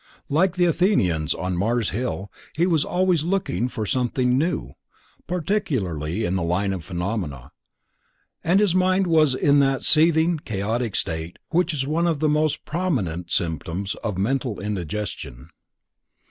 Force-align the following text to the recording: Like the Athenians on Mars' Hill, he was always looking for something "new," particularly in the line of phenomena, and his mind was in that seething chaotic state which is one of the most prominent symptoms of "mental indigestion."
Like 0.29 0.55
the 0.55 0.65
Athenians 0.65 1.35
on 1.35 1.55
Mars' 1.55 1.91
Hill, 1.91 2.31
he 2.57 2.65
was 2.65 2.83
always 2.83 3.21
looking 3.23 3.69
for 3.69 3.85
something 3.85 4.35
"new," 4.35 4.71
particularly 5.27 6.25
in 6.25 6.35
the 6.35 6.41
line 6.41 6.73
of 6.73 6.83
phenomena, 6.83 7.51
and 8.43 8.59
his 8.59 8.73
mind 8.73 9.05
was 9.05 9.35
in 9.35 9.59
that 9.59 9.83
seething 9.83 10.39
chaotic 10.39 10.95
state 10.95 11.37
which 11.49 11.71
is 11.71 11.85
one 11.85 12.07
of 12.07 12.17
the 12.17 12.27
most 12.27 12.65
prominent 12.65 13.29
symptoms 13.29 13.93
of 14.03 14.17
"mental 14.17 14.59
indigestion." 14.59 15.49